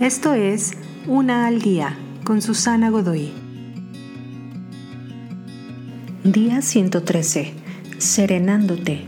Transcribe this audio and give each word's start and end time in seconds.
Esto 0.00 0.34
es 0.34 0.72
Una 1.06 1.46
al 1.46 1.62
Día 1.62 1.96
con 2.22 2.42
Susana 2.42 2.90
Godoy. 2.90 3.32
Día 6.22 6.60
113. 6.60 7.54
Serenándote. 7.96 9.04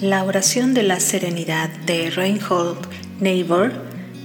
La 0.00 0.24
oración 0.24 0.74
de 0.74 0.82
la 0.82 0.98
serenidad 0.98 1.70
de 1.86 2.10
Reinhold 2.10 2.78
Niebuhr 3.20 3.70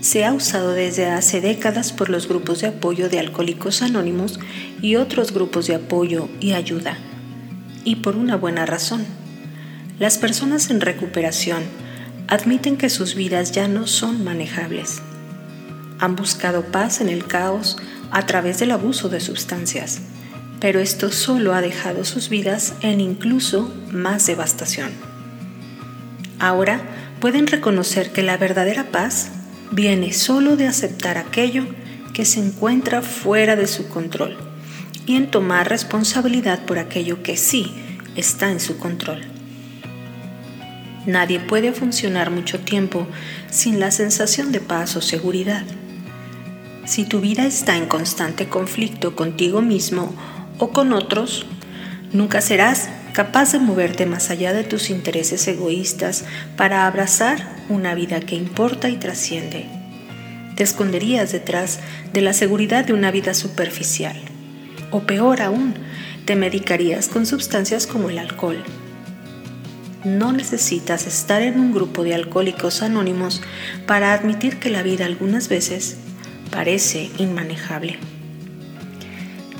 se 0.01 0.25
ha 0.25 0.33
usado 0.33 0.71
desde 0.71 1.05
hace 1.05 1.39
décadas 1.39 1.93
por 1.93 2.09
los 2.09 2.27
grupos 2.27 2.61
de 2.61 2.67
apoyo 2.69 3.09
de 3.09 3.19
Alcohólicos 3.19 3.83
Anónimos 3.83 4.39
y 4.81 4.95
otros 4.95 5.33
grupos 5.33 5.67
de 5.67 5.75
apoyo 5.75 6.29
y 6.39 6.53
ayuda. 6.53 6.97
Y 7.83 7.97
por 7.97 8.15
una 8.15 8.37
buena 8.37 8.65
razón 8.65 9.05
las 9.99 10.17
personas 10.17 10.71
en 10.71 10.81
recuperación 10.81 11.84
admiten 12.27 12.77
que 12.77 12.89
sus 12.89 13.15
vidas 13.15 13.51
ya 13.51 13.67
no 13.67 13.87
son 13.87 14.23
manejables. 14.23 15.01
Han 15.99 16.15
buscado 16.15 16.63
paz 16.63 17.01
en 17.01 17.09
el 17.09 17.25
caos 17.25 17.77
a 18.11 18.25
través 18.25 18.59
del 18.59 18.71
abuso 18.71 19.09
de 19.09 19.19
sustancias, 19.19 20.01
pero 20.59 20.79
esto 20.79 21.11
solo 21.11 21.53
ha 21.53 21.61
dejado 21.61 22.05
sus 22.05 22.29
vidas 22.29 22.73
en 22.81 23.01
incluso 23.01 23.73
más 23.91 24.25
devastación. 24.25 24.91
Ahora 26.39 26.81
pueden 27.19 27.47
reconocer 27.47 28.11
que 28.11 28.23
la 28.23 28.37
verdadera 28.37 28.85
paz 28.91 29.29
viene 29.71 30.13
solo 30.13 30.57
de 30.57 30.67
aceptar 30.67 31.17
aquello 31.17 31.65
que 32.13 32.25
se 32.25 32.39
encuentra 32.39 33.01
fuera 33.01 33.55
de 33.55 33.67
su 33.67 33.89
control 33.89 34.37
y 35.05 35.15
en 35.15 35.29
tomar 35.29 35.69
responsabilidad 35.69 36.65
por 36.65 36.79
aquello 36.79 37.21
que 37.23 37.37
sí 37.37 37.73
está 38.15 38.51
en 38.51 38.59
su 38.59 38.77
control. 38.77 39.34
Nadie 41.05 41.39
puede 41.39 41.71
funcionar 41.71 42.31
mucho 42.31 42.59
tiempo 42.59 43.07
sin 43.51 43.79
la 43.79 43.91
sensación 43.91 44.51
de 44.51 44.59
paz 44.59 44.95
o 44.95 45.01
seguridad. 45.01 45.63
Si 46.85 47.05
tu 47.05 47.21
vida 47.21 47.45
está 47.45 47.77
en 47.77 47.85
constante 47.85 48.47
conflicto 48.47 49.15
contigo 49.15 49.61
mismo 49.61 50.15
o 50.57 50.71
con 50.71 50.93
otros, 50.93 51.45
nunca 52.11 52.41
serás 52.41 52.89
capaz 53.13 53.51
de 53.51 53.59
moverte 53.59 54.05
más 54.05 54.29
allá 54.29 54.51
de 54.53 54.63
tus 54.63 54.89
intereses 54.89 55.47
egoístas 55.47 56.25
para 56.57 56.87
abrazar 56.87 57.55
una 57.69 57.93
vida 57.93 58.19
que 58.19 58.35
importa 58.35 58.89
y 58.89 58.97
trasciende. 58.97 59.65
Te 60.55 60.63
esconderías 60.63 61.31
detrás 61.31 61.79
de 62.13 62.21
la 62.21 62.33
seguridad 62.33 62.83
de 62.83 62.93
una 62.93 63.11
vida 63.11 63.33
superficial. 63.33 64.17
O 64.91 65.01
peor 65.01 65.41
aún, 65.41 65.75
te 66.25 66.35
medicarías 66.35 67.09
con 67.09 67.25
sustancias 67.25 67.85
como 67.85 68.09
el 68.09 68.17
alcohol 68.17 68.63
no 70.05 70.31
necesitas 70.31 71.07
estar 71.07 71.41
en 71.41 71.59
un 71.59 71.73
grupo 71.73 72.03
de 72.03 72.13
alcohólicos 72.13 72.83
anónimos 72.83 73.41
para 73.87 74.13
admitir 74.13 74.59
que 74.59 74.69
la 74.69 74.83
vida 74.83 75.05
algunas 75.05 75.49
veces 75.49 75.97
parece 76.51 77.09
inmanejable. 77.17 77.97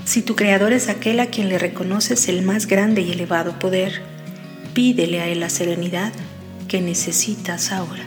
Si 0.06 0.22
tu 0.22 0.36
creador 0.36 0.72
es 0.72 0.88
aquel 0.88 1.20
a 1.20 1.28
quien 1.28 1.50
le 1.50 1.58
reconoces 1.58 2.30
el 2.30 2.44
más 2.44 2.68
grande 2.68 3.02
y 3.02 3.12
elevado 3.12 3.58
poder, 3.58 4.04
pídele 4.76 5.20
a 5.20 5.28
él 5.28 5.40
la 5.40 5.50
serenidad 5.50 6.14
que 6.68 6.80
necesitas 6.80 7.72
ahora. 7.72 8.04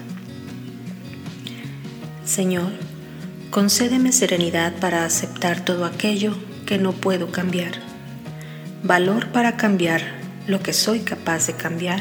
Señor, 2.24 2.70
concédeme 3.50 4.12
serenidad 4.12 4.74
para 4.74 5.04
aceptar 5.04 5.64
todo 5.64 5.84
aquello 5.84 6.36
que 6.66 6.78
no 6.78 6.92
puedo 6.92 7.32
cambiar, 7.32 7.72
valor 8.84 9.32
para 9.32 9.56
cambiar 9.56 10.02
lo 10.46 10.60
que 10.62 10.72
soy 10.72 11.00
capaz 11.00 11.48
de 11.48 11.54
cambiar 11.54 12.00